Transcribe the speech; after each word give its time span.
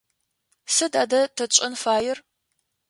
Сыд 0.75 0.93
адэ 1.03 1.21
тэ 1.35 1.43
тшӏэн 1.51 1.73
фаер? 1.81 2.17